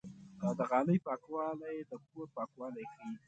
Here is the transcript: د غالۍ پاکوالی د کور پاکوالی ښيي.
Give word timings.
د 0.57 0.59
غالۍ 0.69 0.97
پاکوالی 1.07 1.77
د 1.89 1.91
کور 2.07 2.27
پاکوالی 2.37 2.83
ښيي. 2.91 3.11